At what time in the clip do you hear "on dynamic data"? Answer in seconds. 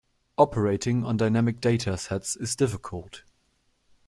1.05-1.95